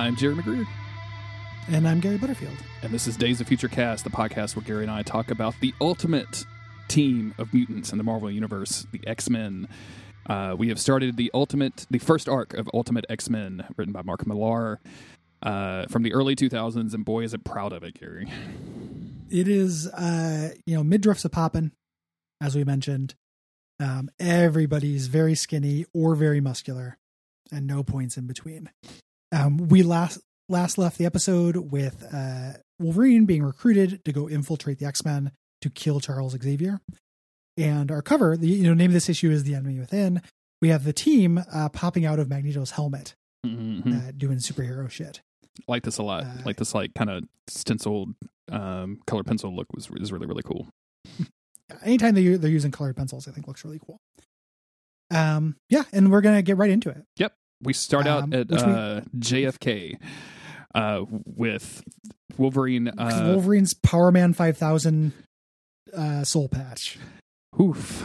[0.00, 0.66] I'm Jerry McGreer,
[1.68, 2.56] And I'm Gary Butterfield.
[2.82, 5.54] and this is Days of Future Cast, the podcast where Gary and I talk about
[5.60, 6.46] the ultimate
[6.88, 9.68] team of mutants in the Marvel Universe, the X Men.
[10.24, 14.00] Uh, we have started the ultimate, the first arc of Ultimate X Men, written by
[14.00, 14.80] Mark Millar,
[15.42, 18.26] uh, from the early 2000s, and boy, is it proud of it, Gary.
[19.28, 21.72] It is, uh, you know, midriffs a poppin',
[22.40, 23.16] as we mentioned.
[23.78, 26.96] Um, everybody's very skinny or very muscular,
[27.52, 28.70] and no points in between.
[29.32, 34.78] Um, we last last left the episode with uh, Wolverine being recruited to go infiltrate
[34.78, 36.80] the X Men to kill Charles Xavier,
[37.56, 40.22] and our cover, the you know, name of this issue is "The Enemy Within."
[40.62, 43.14] We have the team uh, popping out of Magneto's helmet,
[43.46, 44.08] Mhm.
[44.08, 45.20] uh, doing superhero shit.
[45.68, 46.24] like this a lot.
[46.24, 48.14] Uh, like this, like kind of stenciled
[48.50, 50.68] um, color pencil look was is really really cool.
[51.82, 53.98] anytime they they're using colored pencils, I think looks really cool.
[55.12, 57.04] Um, yeah, and we're gonna get right into it.
[57.62, 59.98] We start out Um, at which we- uh, JFK
[60.74, 61.82] uh, with
[62.38, 62.88] Wolverine.
[62.88, 65.12] Uh, Wolverine's Power Man five thousand
[65.96, 66.98] uh, soul patch.
[67.60, 68.04] oof.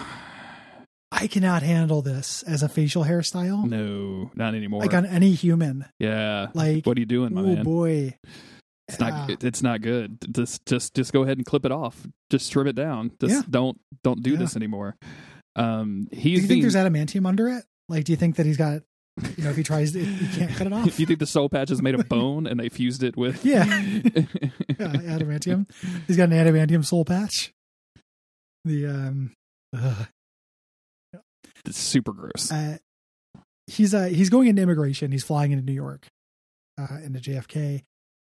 [1.11, 4.81] I cannot handle this as a facial hairstyle, No, not anymore.
[4.81, 5.85] like on any human.
[5.97, 6.47] yeah.
[6.53, 7.63] Like, What are you doing, my oh man?
[7.63, 8.17] boy,
[8.89, 9.13] It's not.
[9.13, 9.25] Ah.
[9.29, 10.17] it- it's not good.
[10.33, 12.05] Just, just, just go ahead and clip it off.
[12.29, 13.11] Just trim it down.
[13.21, 13.41] Just Yeah.
[13.49, 14.39] don't, don't do Yeah.
[14.39, 14.97] this anymore.
[15.55, 16.21] Um, he's.
[16.21, 16.61] do you think being.
[16.63, 17.63] there's adamantium under it?
[17.87, 18.81] Like, do you think that he's got,
[19.37, 20.87] you know, if he tries, to, he can't cut it off?
[20.87, 23.45] If you think the soul patch is made of bone and they fused it with?
[23.45, 23.63] Yeah.
[23.65, 24.03] yeah,
[24.77, 25.69] adamantium.
[26.07, 27.53] He's got an adamantium soul patch.
[28.65, 29.31] The um,
[29.75, 30.07] ugh.
[31.65, 32.51] it's super gross.
[32.51, 32.77] uh,
[33.67, 35.11] he's uh he's going into immigration.
[35.11, 36.07] He's flying into New York,
[36.77, 37.83] uh, into JFK,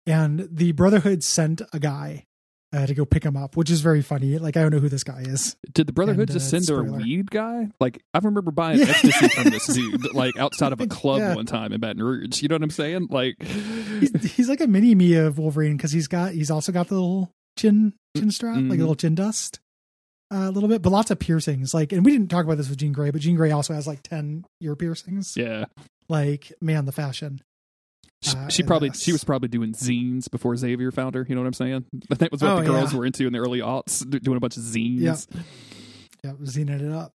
[0.07, 2.25] and the Brotherhood sent a guy
[2.73, 4.37] uh, to go pick him up, which is very funny.
[4.37, 5.55] Like I don't know who this guy is.
[5.73, 7.69] Did the Brotherhood and, just uh, send their weed guy?
[7.79, 8.85] Like I remember buying Yeah.
[8.89, 11.35] ecstasy from this dude, like outside of a club Yeah.
[11.35, 12.41] one time in Baton Rouge.
[12.41, 13.07] You know what I'm saying?
[13.09, 16.87] Like, He's, he's like a mini me of Wolverine because he's got he's also got
[16.87, 18.69] the little chin chin strap, like Mhm.
[18.71, 19.59] a little chin dust.
[20.33, 21.73] uh, a little bit, but lots of piercings.
[21.73, 23.85] Like, and we didn't talk about this with Jean Grey, but Jean Grey also has
[23.85, 25.33] like ten ear piercings.
[25.35, 25.65] yeah,
[26.07, 27.41] Like, man, the fashion.
[28.21, 31.25] She, Uh, she probably she was probably doing zines before Xavier found her.
[31.27, 31.85] You know what I'm saying?
[32.09, 32.99] That was what Oh, the girls yeah.
[32.99, 34.99] were into in the early aughts, doing a bunch of zines.
[35.33, 35.41] Yeah.
[36.23, 37.13] Yeah, zening it up.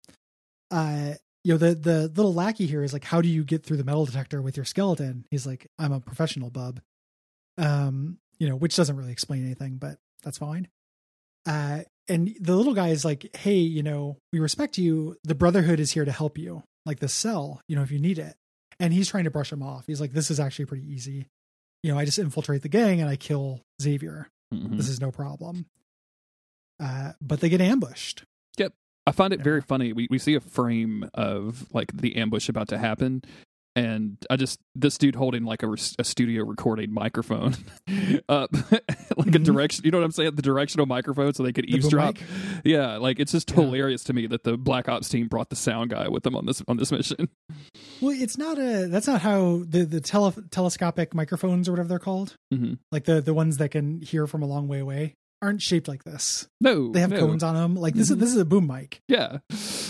[0.71, 1.15] Uh,
[1.45, 3.85] you know, the the little lackey here is like, how do you get through the
[3.85, 5.25] metal detector with your skeleton?
[5.31, 6.81] He's like, I'm a professional, bub.
[7.59, 10.69] Um, you know, which doesn't really explain anything, but that's fine.
[11.47, 15.17] Uh, and the little guy is like, hey, you know, we respect you.
[15.25, 18.19] The Brotherhood is here to help you, like the cell, you know, if you need
[18.19, 18.35] it.
[18.81, 19.87] And he's trying to brush him off.
[19.87, 21.27] He's like, this is actually pretty easy.
[21.83, 24.29] You know, I just infiltrate the gang and I kill Xavier.
[24.55, 24.77] Mhm.
[24.77, 25.67] This is no problem.
[26.81, 28.25] Uh, but they get ambushed.
[28.59, 28.73] Yep.
[29.07, 29.93] I find it very funny.
[29.93, 33.23] We we see a frame of like the ambush about to happen,
[33.75, 37.55] and I just this dude holding like a, a studio recording microphone
[38.29, 39.45] up, like a Mhm.
[39.45, 39.85] direction.
[39.85, 40.35] You know what I'm saying?
[40.35, 42.17] The directional microphone, so they could The eavesdrop.
[42.65, 43.57] Yeah, like it's just Yeah.
[43.57, 46.47] hilarious to me that the Black Ops team brought the sound guy with them on
[46.47, 47.29] this on this mission.
[48.01, 48.89] Well, it's not a.
[48.89, 52.79] That's not how the the tele, telescopic microphones or whatever they're called, Mhm.
[52.91, 56.03] like the the ones that can hear from a long way away, aren't shaped like
[56.03, 56.49] this.
[56.61, 57.21] No, They have no.
[57.21, 57.77] cones on them.
[57.77, 58.15] Like this Mhm.
[58.15, 59.01] is this is a boom mic.
[59.07, 59.39] Yeah.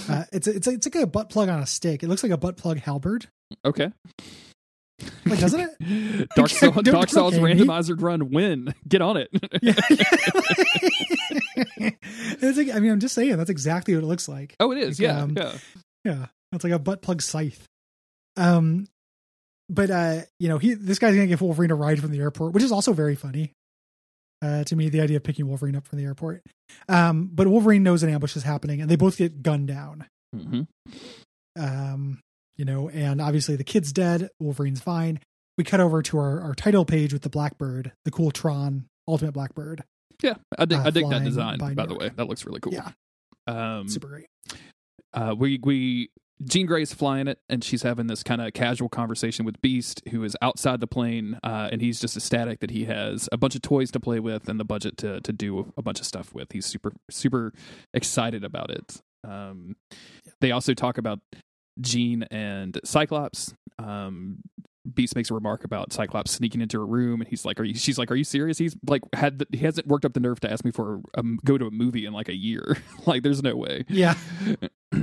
[0.08, 2.02] Uh, it's a, it's a, it's like a butt plug on a stick.
[2.02, 3.28] It looks like a butt plug halberd.
[3.64, 3.92] Okay.
[5.26, 6.28] Like doesn't it?
[6.36, 8.74] Dark Soul, Dark Souls okay, randomizer run win.
[8.88, 9.28] Get on it.
[9.60, 9.74] Yeah.
[12.40, 14.54] it's like, I mean, I'm just saying that's exactly what it looks like.
[14.60, 15.00] oh, it is.
[15.00, 15.52] Like, Yeah, um, yeah.
[16.04, 17.66] Yeah, it's like a butt plug scythe.
[18.36, 18.86] Um,
[19.68, 22.52] but uh, you know, he this guy's gonna give Wolverine a ride from the airport,
[22.52, 23.52] which is also very funny.
[24.42, 26.42] Uh, to me, the idea of picking Wolverine up from the airport.
[26.88, 30.06] Um, but Wolverine knows an ambush is happening, and they both get gunned down.
[30.34, 30.62] hmm
[31.56, 32.18] Um,
[32.56, 34.28] you know, and obviously the kid's dead.
[34.38, 35.20] Wolverine's fine.
[35.58, 39.32] We cut over to our, our title page with the Blackbird, the cool Tron Ultimate
[39.32, 39.84] Blackbird.
[40.22, 41.58] Yeah, I dig, uh, I dig that design.
[41.58, 42.72] by By the way, that looks really cool.
[42.72, 42.90] Yeah.
[43.46, 44.26] Um, Super great.
[45.12, 46.10] uh, we we
[46.44, 50.24] Jean Grey's flying it, and she's having this kind of casual conversation with Beast, who
[50.24, 53.62] is outside the plane, uh, and he's just ecstatic that he has a bunch of
[53.62, 56.52] toys to play with and the budget to to do a bunch of stuff with.
[56.52, 57.52] He's super super
[57.92, 59.00] excited about it.
[59.24, 59.76] Um,
[60.40, 61.20] they also talk about
[61.80, 63.54] Jean and Cyclops.
[63.78, 64.38] Um,
[64.94, 67.74] Beast makes a remark about Cyclops sneaking into her room, and he's like, "Are you?"
[67.74, 70.40] She's like, "Are you serious?" He's like, "Had the, he hasn't worked up the nerve
[70.40, 72.78] to ask me for a, go to a movie in like a year.
[73.06, 74.14] like, there's no way." Yeah.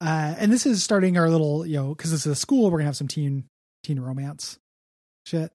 [0.00, 2.78] Uh, and this is starting our little, you know, because this is a school, we're
[2.78, 3.44] gonna have some teen
[3.84, 4.58] teen romance
[5.24, 5.50] shit.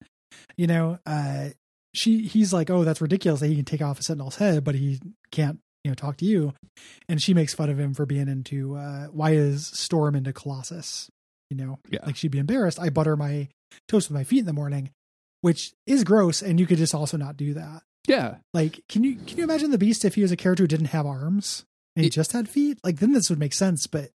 [0.56, 1.50] You know, uh,
[1.94, 4.74] she he's like, oh, that's ridiculous that he can take off a Sentinel's head, but
[4.74, 4.98] he
[5.30, 6.52] can't, you know, talk to you.
[7.08, 11.10] And she makes fun of him for being into uh, why is Storm into Colossus?
[11.50, 12.04] You know, Yeah.
[12.06, 12.78] like she'd be embarrassed.
[12.78, 13.48] I butter my
[13.88, 14.90] toast with my feet in the morning.
[15.42, 17.82] which is gross, and you could just also not do that.
[18.06, 20.68] Yeah, Like, can you can you imagine the Beast if he was a character who
[20.68, 21.64] didn't have arms
[21.96, 22.78] and he It- just had feet?
[22.84, 23.86] Like, then this would make sense.
[23.86, 24.10] But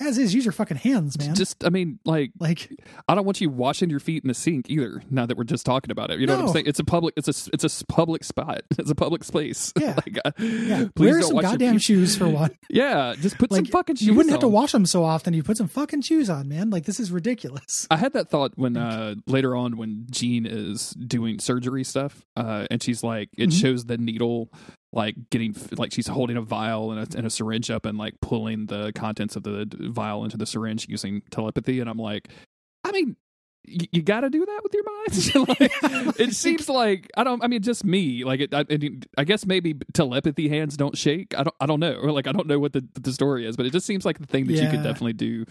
[0.00, 1.34] as is, use your fucking hands, man.
[1.34, 2.70] just I mean, like like,
[3.08, 5.02] I don't want you washing your feet in the sink either.
[5.10, 6.66] Now that we're just talking about it, you know what I'm saying?
[6.66, 8.62] It's a public, it's a, it's a public spot.
[8.78, 9.72] It's a public space.
[9.80, 9.94] Yeah.
[9.96, 12.50] like, uh, yeah, please wear don't some wash goddamn shoes for one.
[12.70, 14.06] Yeah, just put some fucking shoes.
[14.06, 14.52] you wouldn't have to on.
[14.52, 15.34] wash them so often.
[15.34, 16.70] You put some fucking shoes on, man.
[16.70, 17.86] Like, this is ridiculous.
[17.90, 22.66] I had that thought when uh later on when Jean is doing surgery stuff, uh,
[22.70, 23.60] and she's like, it Mhm.
[23.60, 24.48] shows the needle
[24.92, 28.20] like getting like she's holding a vial and a, and a syringe up and like
[28.20, 32.28] pulling the contents of the vial into the syringe using telepathy, and I'm like,
[32.84, 33.16] I mean.
[33.70, 35.58] You, you got to do that with your mind.
[35.60, 37.44] like, it seems like I don't.
[37.44, 38.24] I mean, just me.
[38.24, 38.78] Like, it, I, I
[39.18, 41.34] I guess maybe telepathy hands don't shake.
[41.36, 41.54] I don't.
[41.60, 41.92] I don't know.
[41.92, 44.18] Or like, I don't know what the the story is, but it just seems like
[44.18, 45.44] the thing that you could definitely do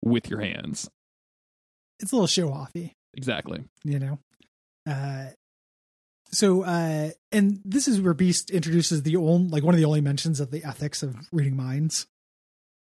[0.00, 0.88] with your hands.
[1.98, 2.92] It's a little show offy.
[3.14, 3.64] Exactly.
[3.82, 4.18] you know
[4.86, 5.26] uh
[6.30, 10.00] so uh and this is where beast introduces the only like one of the only
[10.00, 12.06] mentions of the ethics of reading minds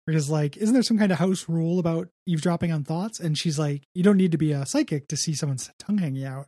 [0.09, 3.59] because like isn't there some kind of house rule about eavesdropping on thoughts and she's
[3.59, 6.47] like you don't need to be a psychic to see someone's tongue hanging out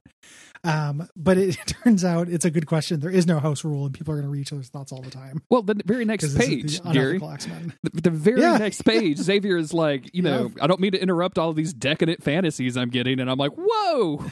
[0.65, 3.95] um but it turns out it's a good question there is no house rule and
[3.95, 6.37] people are going to read each other's thoughts all the time Well, the very next
[6.37, 7.19] page, the Gary.
[7.19, 8.57] The, the very Yeah.
[8.57, 11.73] next page, Xavier is like, you know, I don't mean to interrupt all of these
[11.73, 14.25] decadent fantasies I'm getting, and I'm like, whoa,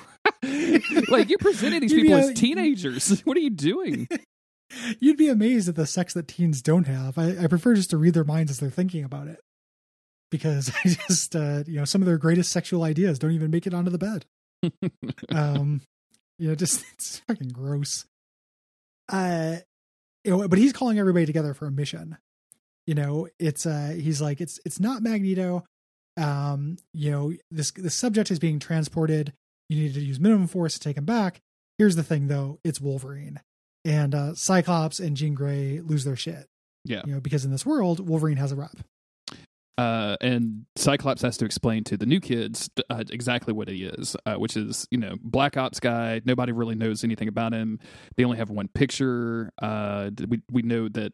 [1.08, 3.20] like you're presenting these people as teenagers.
[3.20, 4.08] What are you doing?
[5.00, 7.18] You'd be amazed at the sex that teens don't have.
[7.18, 9.40] I, I prefer just to read their minds as they're thinking about it.
[10.30, 13.66] Because i just uh you know some of their greatest sexual ideas don't even make
[13.66, 14.24] it onto the bed.
[15.30, 15.82] Um
[16.38, 18.06] you know just it's fucking gross.
[19.08, 19.56] Uh
[20.24, 22.18] you know but he's calling everybody together for a mission.
[22.86, 25.64] You know it's uh he's like it's it's not magneto.
[26.16, 29.32] Um you know this the subject is being transported.
[29.68, 31.40] You need to use minimum force to take him back.
[31.78, 32.58] Here's the thing though.
[32.64, 33.40] It's wolverine
[33.84, 36.46] and uh cyclops and jean grey lose their shit
[36.84, 37.02] Yeah.
[37.06, 38.76] you know because in this world wolverine has a rep
[39.76, 44.16] Uh, and Cyclops has to explain to the new kids uh, exactly what he is,
[44.26, 46.20] uh, which is, you know, Black Ops guy.
[46.25, 47.78] Nobody really knows anything about him.
[48.16, 49.50] They only have one picture.
[49.62, 51.12] Uh, we we know that,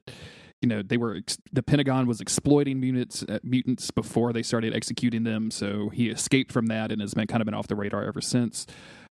[0.63, 4.75] you know, they were ex- the Pentagon was exploiting mutants uh, mutants before they started
[4.75, 5.51] executing them.
[5.51, 8.23] So he escaped from that and has been kind of been off the radar ever
[8.23, 8.67] since.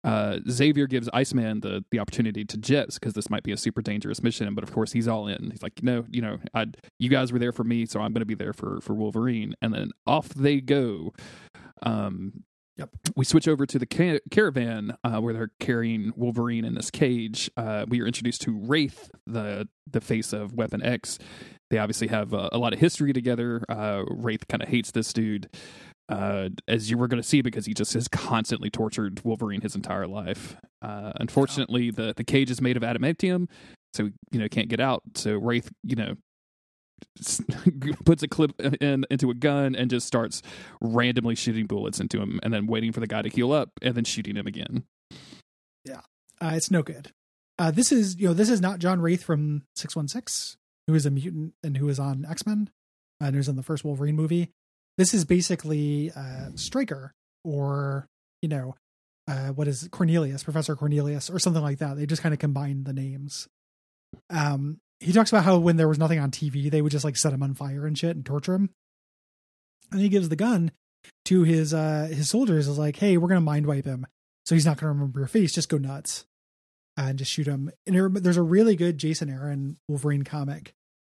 [0.08, 3.82] Uh, Xavier gives Iceman the the opportunity to jet because this might be a super
[3.82, 5.52] dangerous mission, but of course he's all in.
[5.52, 8.14] He's like, you know, you know, I you guys were there for me, so I'm
[8.14, 11.14] going to be there for for Wolverine, and then off they go.
[11.84, 12.44] Um,
[12.78, 12.90] Yep.
[13.16, 17.50] We switch over to the ca- caravan uh, where they're carrying Wolverine in this cage.
[17.58, 21.18] Uh, we are introduced to Wraith, the the face of Weapon X.
[21.72, 23.64] They obviously have uh, a lot of history together.
[23.68, 25.50] Uh, Wraith kind of hates this dude,
[26.10, 29.76] uh, as you were going to see, because he just has constantly tortured Wolverine his
[29.76, 30.56] entire life.
[30.82, 33.50] Uh, unfortunately, the the cage is made of adamantium,
[33.94, 35.04] so you know can't get out.
[35.16, 36.16] So Wraith, you know,
[38.06, 40.42] puts a clip in into a gun and just starts
[40.82, 43.96] randomly shooting bullets into him, and then waiting for the guy to heal up, and
[43.96, 44.84] then shooting him again.
[45.84, 46.02] Yeah,
[46.42, 47.12] uh, it's no good.
[47.60, 50.96] Uh, this is you know this is not John Wraith from Six One Six, who
[50.96, 52.70] is a mutant and who is on X Men,
[53.20, 54.52] and who's in the first Wolverine movie.
[54.98, 57.13] This is basically uh, Stryker
[57.44, 58.08] or
[58.42, 58.75] you know
[59.27, 59.88] uh, what is?
[59.92, 61.98] Cornelius, Professor Cornelius, or something like that.
[61.98, 63.48] They just kind of combined the names.
[64.30, 67.18] Um, he talks about how when there was nothing on TV, they would just like
[67.18, 68.70] set him on fire and shit and torture him.
[69.92, 70.72] And he gives the gun
[71.25, 74.08] to his uh his soldiers is like, hey, we're gonna mind wipe him,
[74.46, 75.54] so he's not gonna remember your face.
[75.54, 76.25] Just go nuts
[76.98, 77.70] and just shoot him.
[77.86, 80.74] And there- there's a really good Jason Aaron Wolverine comic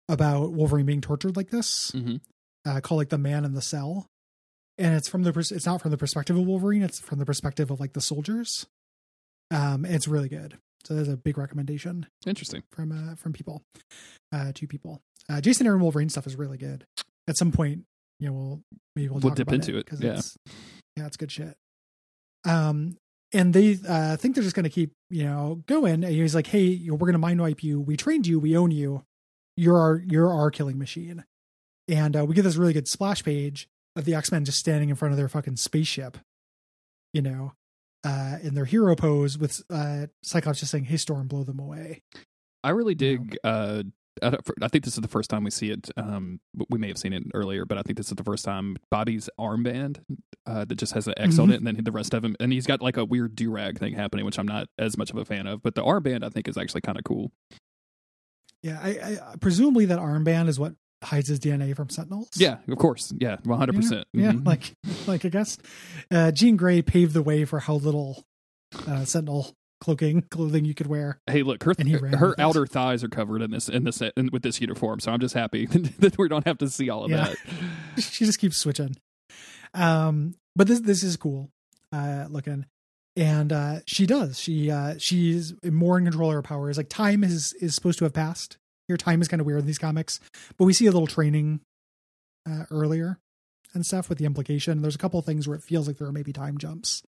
[0.08, 2.18] about Wolverine being tortured like this, Mm-hmm.
[2.66, 4.08] Uh, called like the Man in the Cell,
[4.78, 6.84] and it's from the pers- it's not from the perspective of Wolverine.
[6.84, 8.66] It's from the perspective of like the soldiers.
[9.50, 10.58] Um, it's really good.
[10.86, 12.64] So there's a big recommendation Interesting.
[12.72, 13.62] from uh from people,
[14.32, 15.02] uh, two people.
[15.30, 16.86] Uh, Jason Aaron Wolverine stuff is really good.
[17.28, 17.84] At some point,
[18.20, 18.62] you know, we'll
[18.96, 20.14] maybe we'll, We'll talk dip about into it, because yeah.
[20.14, 20.38] it's
[20.98, 21.56] yeah, it's good shit.
[22.46, 22.98] Um,
[23.34, 26.04] and they uh think they're just gonna keep you know going.
[26.04, 27.80] And he's like, hey, you know, we're gonna mind wipe you.
[27.80, 28.40] We trained you.
[28.40, 29.04] We own you.
[29.56, 31.24] You're our you're our killing machine.
[31.92, 34.90] And uh, we get this really good splash page of the X Men just standing
[34.90, 36.18] in front of their fucking spaceship,
[37.14, 37.52] you know,
[38.06, 42.02] uh, in their hero pose with uh, Cyclops just saying, "Hey, Storm, blow them away."
[42.64, 43.38] I really dig.
[43.44, 43.84] Uh,
[44.22, 45.90] I, don't- I think this is the first time we see it.
[45.98, 48.78] Um, we may have seen it earlier, but I think this is the first time
[48.90, 50.00] Bobby's armband
[50.46, 51.54] uh, that just has an X on Mhm.
[51.54, 53.80] it, and then the rest of him, and he's got like a weird do rag
[53.80, 55.62] thing happening, which I'm not as much of a fan of.
[55.62, 57.32] But the armband, I think, is actually kind of cool.
[58.64, 58.90] Yeah, I,
[59.34, 62.30] I presumably that armband is what hides his DNA from Sentinels.
[62.36, 63.14] Yeah, of course.
[63.20, 63.76] Yeah, 100.
[63.76, 64.46] percent yeah, Mhm.
[64.46, 64.74] like
[65.08, 65.58] like I guess
[66.12, 68.24] uh, Jean Grey paved the way for how little
[68.88, 71.20] uh, Sentinel cloaking clothing you could wear.
[71.26, 72.40] Hey, look, her he her with it.
[72.40, 75.34] outer thighs are covered in this in this in, with this uniform, so I'm just
[75.34, 75.66] happy
[76.00, 77.34] that we don't have to see all of Yeah.
[77.96, 78.02] that.
[78.02, 78.96] she just keeps switching.
[79.74, 81.50] Um, but this this is cool
[81.92, 82.66] uh, looking,
[83.16, 84.40] and uh, she does.
[84.40, 86.78] She uh, she's more in control of her powers.
[86.78, 88.58] Like time is is supposed to have passed.
[88.88, 90.20] Here, time is kind of weird in these comics,
[90.58, 91.62] but we see a little training
[92.50, 93.20] uh, earlier
[93.74, 94.82] and stuff with the implication.
[94.82, 97.04] There's a couple of things where it feels like there are maybe time jumps.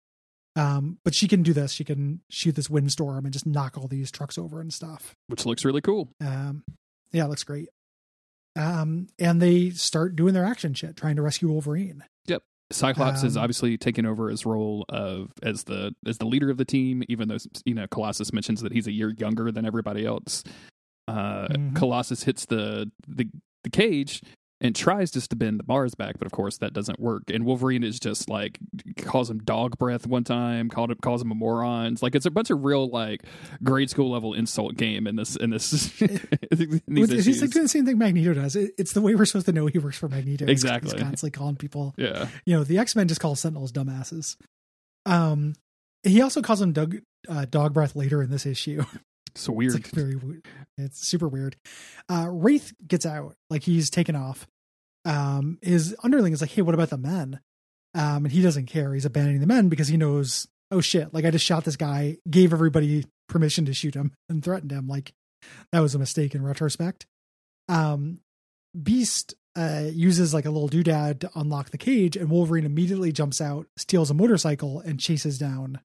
[0.55, 1.71] Um, but she can do this.
[1.71, 5.13] She can shoot this windstorm and just knock all these trucks over and stuff.
[5.27, 6.09] Which looks really cool.
[6.19, 6.63] Um,
[7.11, 7.69] yeah, it looks great.
[8.55, 12.03] Um, and they start doing their action shit, trying to rescue Wolverine.
[12.25, 12.41] Yep.
[12.71, 16.57] Cyclops is Um, obviously taken over his role of as the as the leader of
[16.57, 20.05] the team, even though you know Colossus mentions that he's a year younger than everybody
[20.05, 20.43] else.
[21.09, 21.75] Uh, Mhm.
[21.75, 23.27] Colossus hits the, the
[23.63, 24.21] the cage
[24.61, 27.23] and tries just to bend the bars back, but of course that doesn't work.
[27.33, 28.59] And Wolverine is just like
[28.97, 31.93] calls him dog breath one time, called him calls him a moron.
[31.93, 33.23] It's like it's a bunch of real like
[33.63, 37.41] grade school level insult game in this in this in these issues.
[37.41, 38.55] like doing the same thing Magneto does.
[38.57, 40.45] It, it's the way we're supposed to know he works for Magneto.
[40.45, 40.91] Exactly.
[40.91, 41.93] He's constantly calling people.
[41.97, 44.35] yeah, You know, the X Men just call Sentinels dumbasses.
[45.05, 45.55] Um,
[46.03, 46.97] he also calls him dog,
[47.27, 48.83] uh, dog breath later in this issue.
[49.31, 49.75] it's weird.
[49.75, 50.45] It's like very weird.
[50.77, 51.55] It's super weird.
[52.09, 54.47] Uh, Wraith gets out, like he's taken off.
[55.05, 57.39] Um, his underling is like, "Hey, what about the men?"
[57.95, 58.93] Um, and he doesn't care.
[58.93, 62.17] He's abandoning the men because he knows, oh shit, like I just shot this guy,
[62.29, 64.87] gave everybody permission to shoot him, and threatened him.
[64.87, 65.13] Like
[65.71, 67.05] that was a mistake in retrospect.
[67.67, 68.19] Um,
[68.79, 73.41] Beast uh, uses like a little doodad to unlock the cage, and Wolverine immediately jumps
[73.41, 75.79] out, steals a motorcycle, and chases down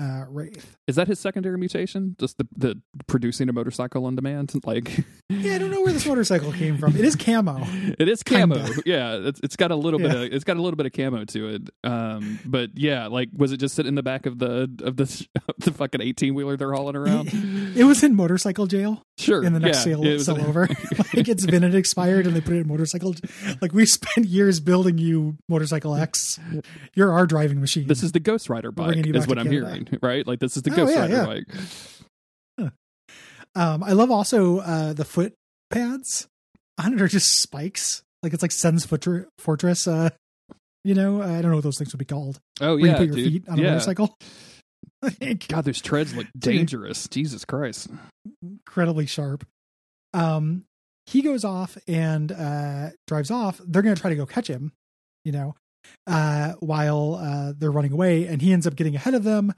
[0.00, 0.76] uh, Wraith.
[0.86, 2.16] Is that his secondary mutation?
[2.18, 4.52] Just the the producing a motorcycle on demand?
[4.64, 6.96] Like, Yeah, I don't know where this motorcycle came from.
[6.96, 7.58] It is camo.
[7.98, 8.56] it is camo.
[8.56, 8.82] Kinda.
[8.86, 11.24] Yeah, it's it's got a little bit of it's got a little bit of camo
[11.24, 11.70] to it.
[11.84, 15.26] Um, but yeah, like, was it just sitting in the back of the of the
[15.48, 17.30] of the fucking eighteen wheeler they're hauling around?
[17.76, 19.42] It was in motorcycle jail sure.
[19.44, 20.66] in the next yeah, sale it sell over.
[21.14, 23.14] like it's been it expired and they put it in motorcycle.
[23.60, 26.38] Like we spent years building you motorcycle X.
[26.94, 27.86] You're our driving machine.
[27.86, 30.26] This is the Ghost Rider bike, is what I'm hearing, right?
[30.26, 31.26] Like this is the Oh, Ghost yeah, Rider yeah.
[31.26, 32.72] bike.
[33.54, 35.34] um, I love also uh, the foot
[35.70, 36.26] pads
[36.78, 38.02] on it are just spikes.
[38.22, 39.86] Like it's like Sen's Fortre- Fortress.
[39.86, 40.10] Uh,
[40.82, 42.40] you know, I don't know what those things would be called.
[42.60, 43.32] Oh yeah, you put your dude.
[43.32, 43.68] feet on a yeah.
[43.70, 44.16] motorcycle.
[45.20, 47.08] Like, God, those treads look dangerous.
[47.08, 47.88] Jesus Christ.
[48.42, 49.46] incredibly sharp.
[50.12, 50.64] Um,
[51.06, 53.60] he goes off and uh, drives off.
[53.66, 54.72] They're going to try to go catch him,
[55.24, 55.54] you know,
[56.06, 58.26] uh, while uh, they're running away.
[58.26, 59.52] And he ends up getting ahead of them,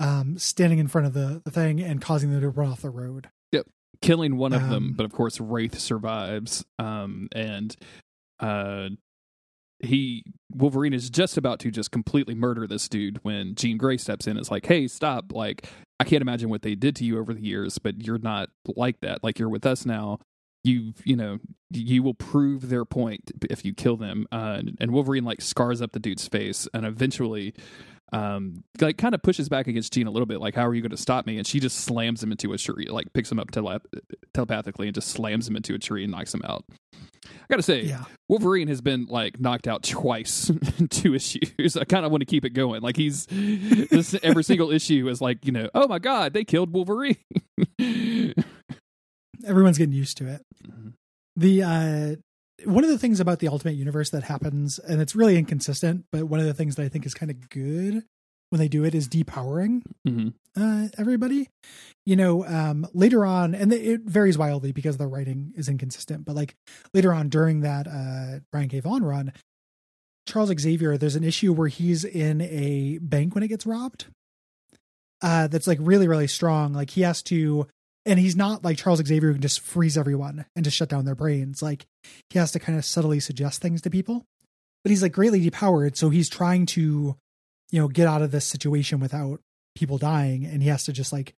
[0.00, 2.90] um, standing in front of the, the thing and causing them to run off the
[2.90, 3.28] road.
[3.52, 3.66] Yep.
[4.02, 6.64] Killing one of them, Um, but of course Wraith survives.
[6.78, 7.74] Um, and
[8.40, 8.88] uh,
[9.82, 14.26] he Wolverine is just about to just completely murder this dude when Jean Grey steps
[14.26, 14.36] in.
[14.36, 15.32] It's like, hey, stop!
[15.32, 15.66] Like,
[15.98, 19.00] I can't imagine what they did to you over the years, but you're not like
[19.00, 19.22] that.
[19.22, 20.18] Like, you're with us now.
[20.62, 21.38] You, you know,
[21.70, 24.26] you will prove their point if you kill them.
[24.30, 27.54] Uh, and, and Wolverine like scars up the dude's face, and eventually
[28.12, 30.82] um like kind of pushes back against Jean a little bit like how are you
[30.82, 33.38] going to stop me and she just slams him into a tree like picks him
[33.38, 33.84] up telep-
[34.34, 36.64] telepathically and just slams him into a tree and knocks him out
[37.24, 38.04] i gotta say Yeah.
[38.28, 42.26] wolverine has been like knocked out twice in two issues i kind of want to
[42.26, 45.98] keep it going like he's this every single issue is like you know oh my
[45.98, 47.16] god they killed wolverine
[49.46, 50.42] Everyone's getting used to it.
[50.68, 50.92] Mhm.
[51.36, 52.16] The, uh,
[52.64, 56.24] one of the things about the Ultimate Universe that happens, and it's really inconsistent, but
[56.24, 58.04] one of the things that I think is kind of good
[58.50, 60.34] when they do it is depowering Mhm.
[60.56, 61.48] uh, everybody.
[62.04, 66.24] You know, um, later on, and it varies wildly because the writing is inconsistent.
[66.24, 66.56] But like
[66.92, 68.80] later on during that uh, Brian K.
[68.80, 69.32] Vaughan run,
[70.26, 74.06] Charles Xavier, there's an issue where he's in a bank when it gets robbed.
[75.22, 76.72] Uh, that's like really, really strong.
[76.72, 77.66] Like he has to,
[78.06, 81.04] and he's not like Charles Xavier who can just freeze everyone and just shut down
[81.04, 81.62] their brains.
[81.62, 81.86] Like
[82.30, 84.24] he has to kind of subtly suggest things to people.
[84.82, 87.16] But he's like greatly depowered, so he's trying to,
[87.70, 89.40] you know, get out of this situation without
[89.76, 91.32] people dying and he has to just like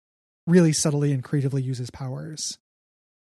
[0.46, 2.56] really subtly and creatively use his powers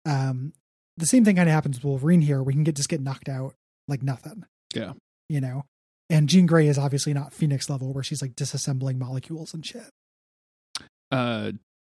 [0.06, 0.52] um
[0.96, 3.28] the same thing kind of happens with wolverine here we can get just get knocked
[3.28, 3.54] out
[3.86, 4.94] like nothing Yeah.
[5.28, 5.66] you know
[6.08, 9.90] and jean grey is obviously not phoenix level where she's like disassembling molecules and shit
[11.12, 11.52] uh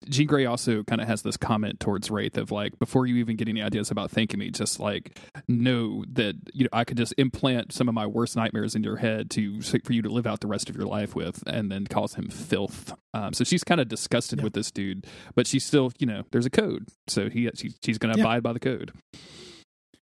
[0.08, 3.36] Jean Grey also kind of has this comment towards Wraith of like, before you even
[3.36, 7.12] get any ideas about thanking me, just like know that you know I could just
[7.18, 10.40] implant some of my worst nightmares in your head to for you to live out
[10.40, 12.94] the rest of your life with, and then calls him filth.
[13.12, 14.44] Um, so she's kind of disgusted Yeah.
[14.44, 17.98] with this dude, but she's still, you know, there's a code, so he she, she's
[17.98, 18.24] going to Yeah.
[18.24, 18.92] abide by the code.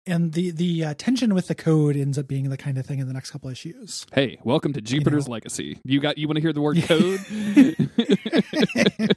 [0.05, 2.99] and the the uh, tension with the code ends up being the kind of thing
[2.99, 5.79] in the next couple issues Hey, welcome to Jupiter's Legacy.
[5.83, 7.19] You got you want to hear the word code?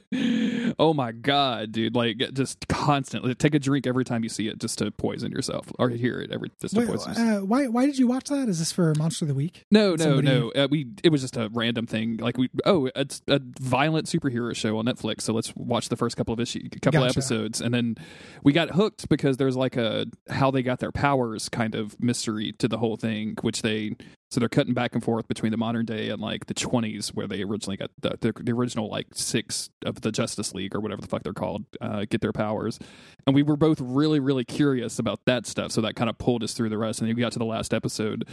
[0.81, 1.95] oh my god, dude!
[1.95, 5.71] Like just constantly take a drink every time you see it, just to poison yourself,
[5.79, 7.09] or hear it every just to Wait, poison.
[7.11, 7.43] yourself.
[7.43, 8.49] uh, why why did you watch that?
[8.49, 9.63] Is this for Monster of the Week?
[9.71, 10.51] No, no, somebody- no.
[10.55, 12.17] Uh, we it was just a random thing.
[12.17, 15.21] Like we oh, it's a violent superhero show on Netflix.
[15.21, 17.19] So let's watch the first couple of issue, couple of Gotcha.
[17.19, 17.95] episodes, and then
[18.43, 22.53] we got hooked because there's like a how they got their powers kind of mystery
[22.53, 23.95] to the whole thing, which they
[24.31, 27.27] so they're cutting back and forth between the modern day and like the 20s where
[27.27, 31.01] they originally got the the, the original like six of the Justice League or whatever
[31.01, 32.79] the fuck they're called uh, get their powers,
[33.27, 35.71] and we were both really really curious about that stuff.
[35.71, 37.45] So that kind of pulled us through the rest, and then we got to the
[37.45, 38.27] last episode.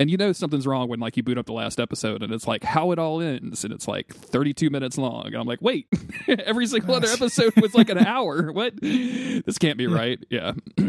[0.00, 2.46] And you know something's wrong when like you boot up the last episode and it's
[2.46, 5.26] like how it all ends and it's like 32 minutes long.
[5.26, 5.86] And I'm like wait
[6.28, 8.50] every single other episode was like an hour?
[8.50, 8.80] What?
[8.80, 10.18] This can't be right.
[10.30, 10.52] Yeah.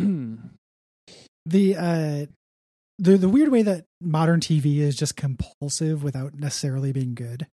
[1.46, 2.26] The uh
[3.04, 7.48] the the weird way that modern TV is just compulsive without necessarily being good.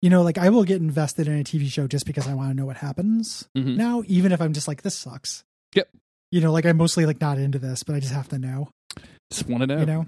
[0.00, 2.50] You know, like I will get invested in a TV show just because I want
[2.50, 3.48] to know what happens.
[3.56, 3.76] Mhm.
[3.76, 5.44] Now, even if I'm just like this sucks.
[5.74, 5.88] Yep.
[6.32, 8.70] You know, like I'm mostly like not into this, but I just have to know.
[9.30, 10.06] just want to know You know?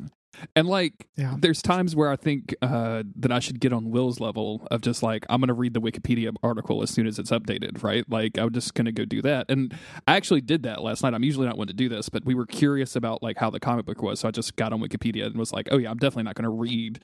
[0.56, 1.34] And like Yeah.
[1.38, 5.02] there's times where I think uh, that I should get on Will's level of just
[5.02, 8.04] like I'm going to read the Wikipedia article as soon as it's updated, right?
[8.10, 9.46] Like I'm just going to go do that.
[9.48, 9.74] And
[10.06, 11.14] I actually did that last night.
[11.14, 13.60] I'm usually not one to do this, but we were curious about like how the
[13.60, 15.98] comic book was, so I just got on Wikipedia and was like, oh yeah, I'm
[15.98, 17.00] definitely not going to read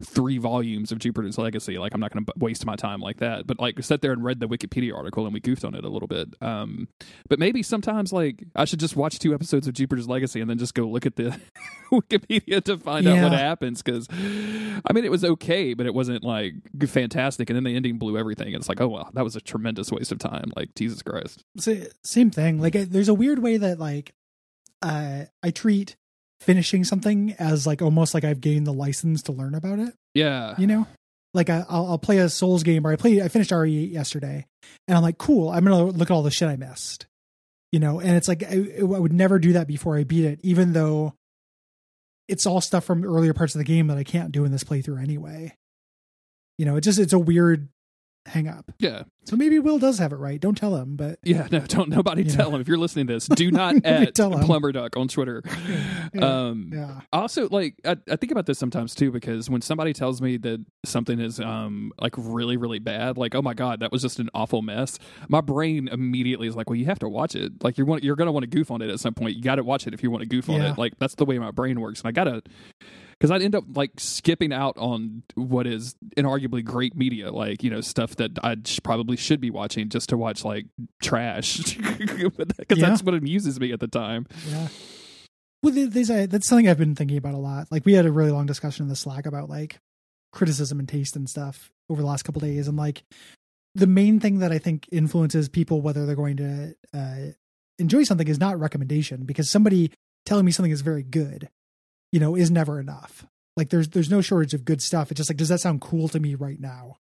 [0.00, 1.76] three volumes of Jupiter's Legacy.
[1.76, 3.46] Like I'm not going to waste my time like that.
[3.46, 5.88] But like sat there and read the Wikipedia article and we goofed on it a
[5.88, 6.28] little bit.
[6.40, 6.86] Um,
[7.28, 10.56] but maybe sometimes like I should just watch two episodes of Jupiter's Legacy and then
[10.58, 11.36] just go look at the
[11.92, 16.24] Wikipedia to find out what happens because I mean it was okay, but it wasn't
[16.24, 16.54] like
[16.86, 17.50] fantastic.
[17.50, 18.54] And then the ending blew everything.
[18.54, 20.52] It's like oh well, that was a tremendous waste of time.
[20.56, 21.42] Like Jesus Christ.
[21.58, 22.60] Sa- same thing.
[22.60, 24.12] Like there's a weird way that like
[24.82, 25.96] uh I treat
[26.40, 29.94] finishing something as like almost like I've gained the license to learn about it.
[30.14, 30.86] Yeah, you know
[31.34, 34.46] like I, I'll, I'll play a souls game or i play i finished re yesterday
[34.86, 37.06] and i'm like cool i'm gonna look at all the shit i missed
[37.72, 40.40] you know and it's like I, I would never do that before i beat it
[40.42, 41.14] even though
[42.28, 44.64] it's all stuff from earlier parts of the game that i can't do in this
[44.64, 45.54] playthrough anyway.
[46.58, 47.68] You know it just it's a weird
[48.28, 51.48] hang up yeah, so maybe will does have it right don't tell him but yeah.
[51.50, 53.26] No, don't nobody You tell him if you're listening to this.
[53.26, 54.14] Do not at.
[54.14, 55.42] Plumber Duck on Twitter.
[56.14, 57.00] yeah, Um, yeah.
[57.12, 60.64] also like I, I think about this sometimes too because when somebody tells me that
[60.84, 64.28] something is um like really really bad like oh my god that was just an
[64.34, 67.86] awful mess my brain immediately is like well you have to watch it like you're
[67.86, 69.86] want, you're gonna want to goof on it at some point you got to watch
[69.86, 70.72] it if you want to goof on Yeah.
[70.72, 72.42] it like that's the way my brain works and I gotta
[73.18, 77.70] because I'd end up like skipping out on what is inarguably great media, like you
[77.70, 80.66] know stuff that I sh- probably should be watching just to watch like
[81.02, 82.88] trash, because Yeah.
[82.88, 84.26] that's what amuses me at the time.
[84.48, 84.68] Yeah.
[85.62, 87.66] Well, there- there's a, that's something I've been thinking about a lot.
[87.70, 89.78] Like we had a really long discussion in the Slack about like
[90.32, 93.02] criticism and taste and stuff over the last couple days, and like
[93.74, 97.16] the main thing that I think influences people whether they're going to uh,
[97.78, 99.90] enjoy something is not recommendation because somebody
[100.26, 101.48] telling me something is very good,
[102.12, 103.26] you know, is never enough.
[103.56, 105.10] Like there's there's no shortage of good stuff.
[105.10, 106.96] It's just like does that sound cool to me right now?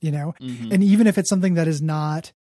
[0.00, 0.72] You know, Mhm.
[0.72, 2.32] and even if it's something that is not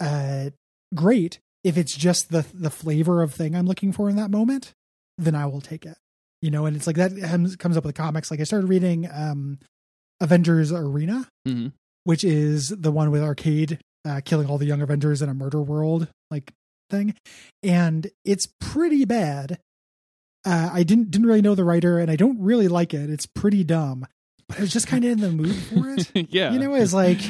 [0.00, 0.50] uh
[0.94, 4.72] great if it's just the the flavor of thing i'm looking for in that moment
[5.18, 5.96] then i will take it
[6.42, 7.12] you know and it's like that
[7.60, 9.58] comes up with comics like i started reading um
[10.20, 11.72] avengers arena Mhm.
[12.02, 15.62] which is the one with arcade uh killing all the young avengers in a murder
[15.62, 16.52] world like
[16.90, 17.14] thing
[17.62, 19.60] and it's pretty bad
[20.44, 23.10] uh i didn't didn't really know the writer and i don't really like it.
[23.10, 24.06] It's pretty dumb.
[24.48, 26.28] But i was just kind of in the mood for it.
[26.30, 27.20] Yeah, you know, it's like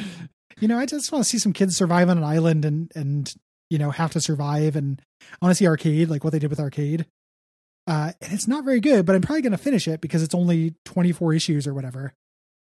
[0.60, 3.32] you know, I just want to see some kids survive on an island and and
[3.70, 6.50] you know have to survive, and I want to see arcade like what they did
[6.50, 7.06] with arcade.
[7.86, 10.34] Uh, and it's not very good, but I'm probably going to finish it because it's
[10.34, 12.14] only 24 issues or whatever,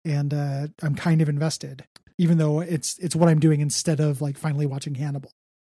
[0.04, 1.84] and uh, I'm kind of invested,
[2.18, 5.32] even though it's it's what I'm doing instead of like finally watching Hannibal.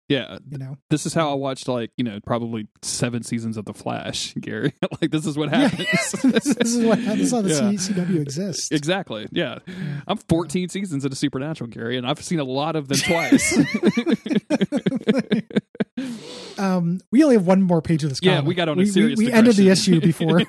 [0.09, 0.39] Yeah.
[0.51, 3.73] You know, This is how I watched like you know probably seven seasons of The
[3.75, 4.73] Flash, Gary.
[5.01, 5.69] like this is what Yeah.
[5.69, 6.13] happens.
[6.23, 7.61] this, this is what this is how the Yeah.
[7.73, 8.69] CW exists.
[8.71, 9.27] Exactly.
[9.33, 9.59] Yeah.
[10.07, 13.59] I'm 14 seasons into Supernatural, Gary, and I've seen a lot of them twice.
[16.59, 18.21] um, we only have one more page of this.
[18.23, 20.43] Yeah, we got on a we, serious We, we ended the issue before.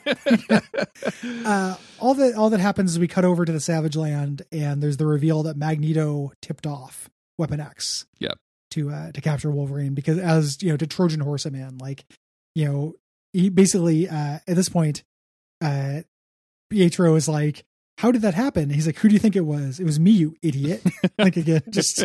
[1.46, 4.82] uh, all that all that happens is we cut over to the Savage Land, and
[4.82, 8.06] there's the reveal that Magneto tipped off Weapon X.
[8.20, 8.38] Yep.
[8.74, 12.06] To uh, to capture Wolverine because as you know to Trojan horse him in like
[12.56, 12.94] you know
[13.32, 15.04] he basically uh, at this point
[15.62, 16.02] uh,
[16.70, 17.64] Pietro is like.
[18.00, 18.72] How did that happen?
[18.72, 19.80] He's like, "Who do you think it was?
[19.80, 20.82] It was me, you idiot!"
[21.20, 22.02] like again, just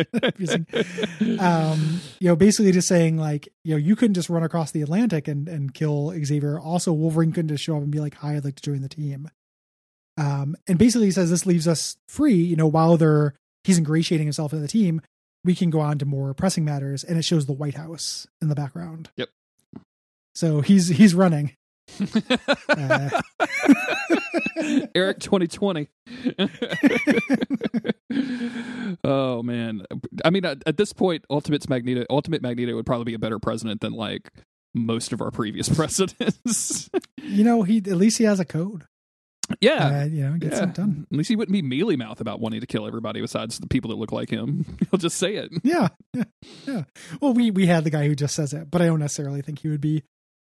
[1.39, 4.83] um, you know, basically just saying like, you know, you couldn't just run across the
[4.83, 6.59] Atlantic and and kill Xavier.
[6.59, 8.87] Also, Wolverine couldn't just show up and be like, "Hi, I'd like to join the
[8.87, 9.31] team."
[10.19, 14.27] Um, and basically he says this leaves us free, you know, while they're he's ingratiating
[14.27, 15.01] himself into the team,
[15.43, 18.49] we can go on to more pressing matters, and it shows the White House in
[18.49, 19.09] the background.
[19.17, 19.29] Yep.
[20.35, 21.55] So he's he's running.
[22.69, 23.09] Uh,
[24.95, 25.89] Erik 2020.
[29.03, 29.83] oh man,
[30.23, 33.39] I mean, at, at this point, Ultimate's Magneto, Ultimate Magneto would probably be a better
[33.39, 34.29] president than like
[34.73, 36.89] most of our previous presidents.
[37.21, 38.85] you know, he at least he has a code.
[39.61, 40.63] Yeah, Uh, you know, get yeah.
[40.63, 41.07] it done.
[41.11, 43.89] At least he wouldn't be mealy mouth about wanting to kill everybody besides the people
[43.89, 44.65] that look like him.
[44.91, 45.51] He'll just say it.
[45.63, 46.23] Yeah, yeah,
[46.67, 46.83] yeah.
[47.21, 49.59] Well, we we had the guy who just says it, but I don't necessarily think
[49.59, 50.03] he would be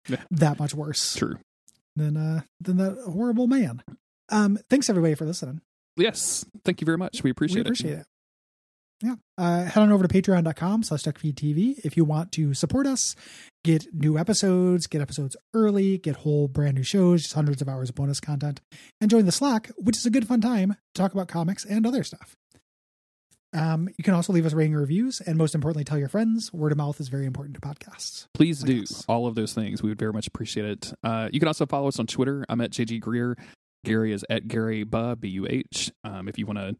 [0.08, 0.22] Yeah.
[0.30, 1.38] that much worse True.
[1.96, 3.82] than uh than that horrible man.
[4.28, 5.60] Um, thanks everybody for listening.
[5.96, 6.44] Yes.
[6.64, 7.22] Thank you very much.
[7.22, 8.06] We appreciate, we appreciate it.
[9.02, 9.16] Yeah.
[9.36, 13.16] Uh, head on over to patreon.com slash duckfeedtv if you want to support us,
[13.64, 17.88] get new episodes, get episodes early, get whole brand new shows, just hundreds of hours
[17.88, 18.60] of bonus content,
[19.00, 21.86] and join the Slack, which is a good fun time to talk about comics and
[21.86, 22.36] other stuff.
[23.54, 26.50] Um, you can also leave us rating reviews, and most importantly, tell your friends.
[26.54, 28.26] Word of mouth is very important to podcasts.
[28.32, 29.04] Please I do guess.
[29.08, 29.82] all of those things.
[29.82, 30.92] We would very much appreciate it.
[31.04, 32.46] Uh, you can also follow us on Twitter.
[32.48, 33.36] I'm at JG Greer.
[33.84, 35.90] Gary is at Gary Buh, B U H.
[36.04, 36.76] Um, if you want to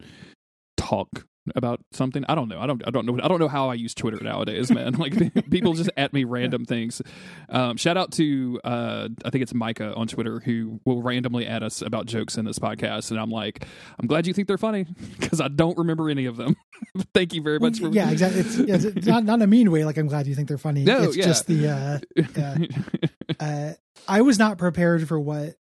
[0.78, 1.26] talk
[1.57, 2.61] about something, I don't know.
[2.61, 2.87] I don't.
[2.87, 3.18] I don't know.
[3.22, 4.92] I don't know how I use Twitter nowadays, man.
[5.02, 7.02] Like people just at me random things.
[7.48, 11.64] Um, shout out to uh, I think it's Micah on Twitter who will randomly at
[11.64, 13.66] us about jokes in this podcast, and I'm like,
[13.98, 14.87] I'm glad you think they're funny
[15.18, 16.57] because I don't remember any of them.
[17.14, 18.40] Thank you very much for yeah, exactly.
[18.42, 19.85] It's, yeah, it's not not in a mean way.
[19.85, 20.85] Like I'm glad you think they're funny.
[20.85, 21.24] No, it's yeah.
[21.24, 23.72] just the uh, uh,
[24.07, 25.57] I was not prepared for what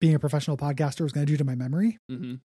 [0.00, 1.98] being a professional podcaster was going to do to my memory.
[2.10, 2.40] Mhm.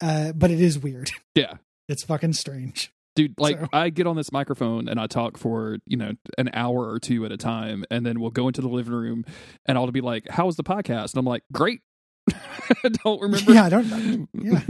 [0.00, 1.10] Uh, but it is weird.
[1.34, 1.56] Yeah.
[1.88, 2.92] It's fucking strange.
[3.14, 6.48] dude like So- i get on this microphone and i talk for you know an
[6.54, 9.24] hour or two at a time and then we'll go into the living room
[9.66, 11.80] and i'll be like how was the podcast and i'm like great
[12.84, 14.28] I don't remember Yeah, I don't.
[14.40, 14.60] Yeah,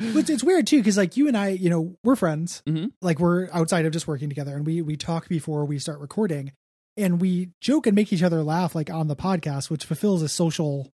[0.00, 2.62] it's, it's weird too because like you and I, you know, we're friends.
[2.66, 2.92] Mhm.
[3.02, 6.52] Like we're outside of just working together, and we we talk before we start recording,
[6.96, 10.28] and we joke and make each other laugh like on the podcast, which fulfills a
[10.28, 10.92] social,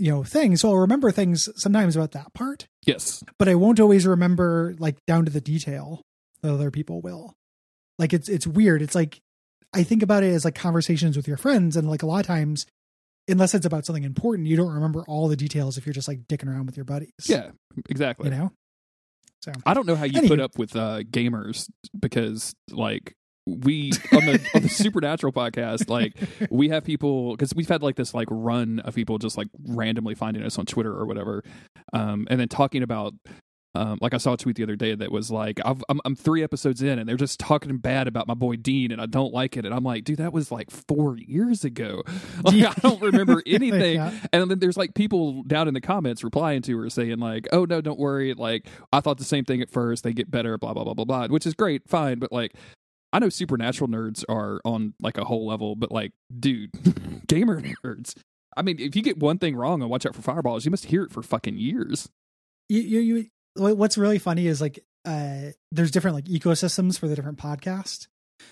[0.00, 0.56] you know, thing.
[0.56, 4.96] So I'll remember things sometimes about that part, yes but I won't always remember like
[5.06, 6.02] down to the detail
[6.42, 7.34] that other people will.
[7.98, 8.82] Like it's it's weird.
[8.82, 9.20] It's like
[9.74, 12.26] I think about it as like conversations with your friends, and like a lot of
[12.26, 12.66] times,
[13.28, 16.26] unless it's about something important, you don't remember all the details if you're just like
[16.26, 17.12] dicking around with your buddies.
[17.26, 17.50] yeah
[17.88, 18.52] exactly you know.
[19.42, 23.14] So i don't know how you put up with uh gamers because like
[23.62, 26.14] we on the on the supernatural podcast like
[26.50, 30.14] we have people because we've had like this like run of people just like randomly
[30.14, 31.42] finding us on twitter or whatever
[31.92, 33.14] um and then talking about
[33.74, 36.16] um, like I saw a tweet the other day that was like, I've, I'm, I'm
[36.16, 39.32] three episodes in and they're just talking bad about my boy Dean and I don't
[39.32, 39.64] like it.
[39.64, 42.02] And I'm like, dude, that was like four years ago.
[42.42, 43.96] Like, I don't remember anything.
[43.96, 44.12] Yeah.
[44.32, 47.64] And then there's like people down in the comments replying to her saying like, oh
[47.64, 48.32] no, don't worry.
[48.32, 50.04] Like I thought the same thing at first.
[50.04, 51.88] They get better, blah, blah, blah, blah, blah, which is great.
[51.88, 52.18] Fine.
[52.18, 52.54] But like,
[53.12, 56.70] I know supernatural nerds are on like a whole level, but like, dude,
[57.26, 58.16] gamer nerds.
[58.56, 60.86] I mean, if you get one thing wrong on Watch Out for Fireballs, you must
[60.86, 62.08] hear it for fucking years.
[62.68, 67.16] you, you, you what's really funny is like uh there's different like ecosystems for the
[67.16, 68.06] different podcasts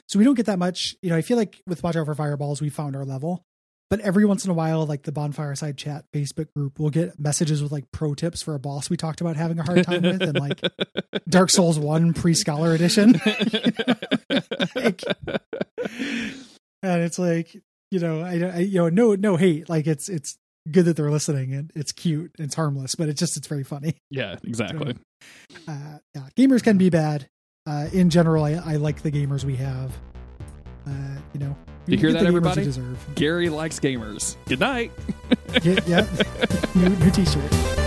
[0.09, 2.15] so we don't get that much you know i feel like with watch out for
[2.17, 3.45] fireballs we found our level
[3.91, 7.19] but every once in a while like the bonfire side chat facebook group will get
[7.19, 10.03] messages with like pro tips for a boss we talked about having a hard time
[10.03, 10.61] with and like
[11.29, 13.13] dark souls 1 pre-scholar edition
[14.75, 15.03] Like-
[16.83, 17.55] and it's like
[17.91, 20.37] you know I, I you know no no hate like it's it's
[20.71, 23.97] good that they're listening and it's cute it's harmless but it's just it's very funny
[24.11, 24.97] yeah, exactly.
[25.67, 27.29] uh, yeah, gamers can be bad.
[27.67, 29.97] Uh, in general, I, I like the gamers we have.
[30.87, 30.91] Uh,
[31.35, 31.57] you know,
[31.89, 32.65] You hear that, everybody?
[32.65, 32.99] Deserve.
[33.15, 34.37] Gary likes gamers.
[34.47, 34.93] Good night.
[35.63, 36.07] Get, yeah,
[36.75, 37.78] new, new T-shirt.